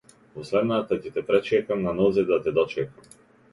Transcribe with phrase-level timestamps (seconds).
[0.37, 3.15] Во следната ќе те пречекам, на нозе да те дочекам.